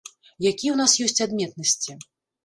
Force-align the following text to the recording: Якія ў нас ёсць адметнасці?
Якія 0.51 0.53
ў 0.73 0.77
нас 0.79 0.95
ёсць 1.07 1.23
адметнасці? 1.25 1.95